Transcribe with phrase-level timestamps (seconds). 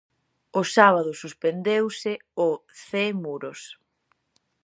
[0.59, 2.13] O sábado suspendeuse
[2.47, 2.49] o
[2.85, 3.61] Cee-Muros.